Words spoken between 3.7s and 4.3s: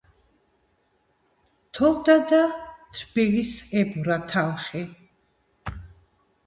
ებურა